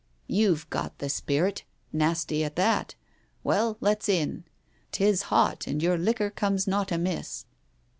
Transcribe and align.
"You've 0.25 0.67
got 0.71 0.95
a 0.99 1.09
spirit— 1.09 1.63
nasty 1.93 2.43
at 2.43 2.55
that. 2.55 2.95
Well, 3.43 3.77
let's 3.81 4.09
in. 4.09 4.45
'Tis 4.91 5.21
hot, 5.29 5.67
and 5.67 5.79
your 5.83 5.95
liquor 5.99 6.31
comes 6.31 6.65
not 6.65 6.91
amiss." 6.91 7.45